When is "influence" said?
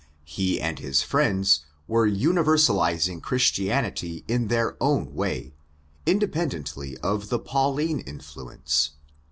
7.99-8.93